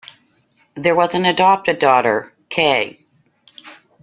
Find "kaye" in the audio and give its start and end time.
2.49-3.05